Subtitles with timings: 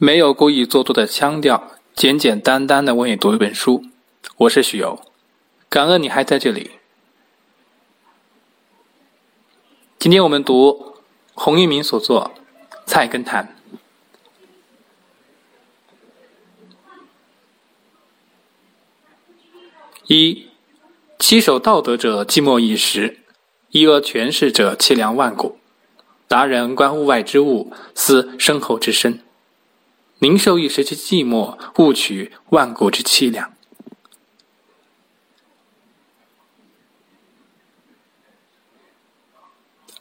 [0.00, 3.82] 没有故意做作的腔调，简简单单的为你读一本书。
[4.36, 5.02] 我是许由，
[5.68, 6.70] 感恩你还在这里。
[9.98, 10.94] 今天我们读
[11.34, 12.30] 洪一鸣所作
[12.86, 13.56] 《菜根谭》。
[20.06, 20.46] 一，
[21.18, 23.16] 七守道德者，寂寞一时；
[23.70, 25.58] 一恶权势者，凄凉万古。
[26.28, 29.24] 达人观物外之物，思身后之身，
[30.20, 33.52] 宁受一时之寂寞，勿取万古之凄凉。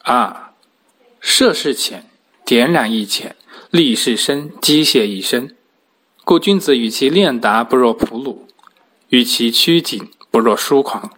[0.03, 0.53] 二，
[1.19, 2.09] 涉世浅，
[2.45, 3.35] 点染亦浅，
[3.69, 5.55] 立世深，机械亦深。
[6.23, 8.47] 故君子与其练达，不若朴鲁；
[9.09, 11.16] 与其趋谨，不若疏狂。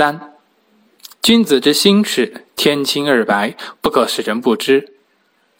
[0.00, 0.32] 三，
[1.20, 4.92] 君子之心事，天清二白，不可使人不知；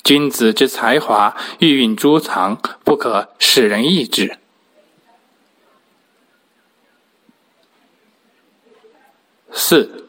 [0.03, 4.39] 君子之才华，玉蕴诸藏，不可使人易之。
[9.53, 10.09] 四，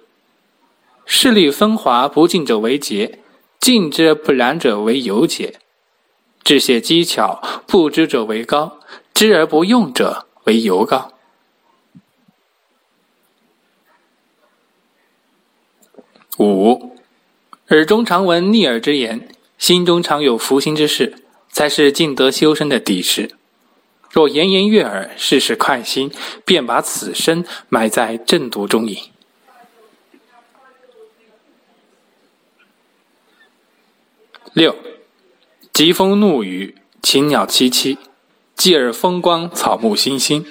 [1.06, 3.20] 势力分华不尽者为节，
[3.60, 5.56] 尽之不然者为有节；
[6.42, 8.80] 致谢机巧不知者为高，
[9.14, 11.12] 知而不用者为尤高。
[16.42, 16.96] 五，
[17.68, 21.14] 耳中常闻逆耳之言，心中常有福心之事，
[21.52, 23.32] 才是尽德修身的底石。
[24.10, 26.12] 若言言悦耳，事事快心，
[26.44, 29.12] 便把此身埋在正途中矣。
[34.54, 34.76] 六，
[35.72, 37.98] 疾风怒雨，禽鸟凄凄；
[38.56, 40.46] 继而风光，草木欣欣。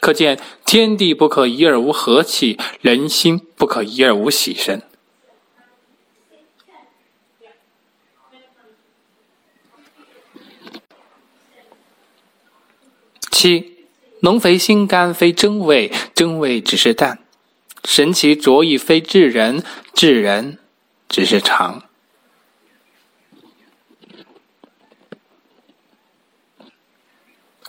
[0.00, 4.82] 可见天地不可一而无和气，人心不可一而无喜神。
[13.38, 13.86] 七，
[14.22, 17.18] 浓肥心肝非真味，真味只是淡；
[17.84, 19.62] 神奇着意非智人，
[19.94, 20.58] 智人
[21.08, 21.84] 只是长。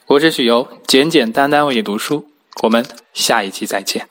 [0.07, 2.31] 我是许由，简简单单为你读书。
[2.63, 4.09] 我们下一期再见。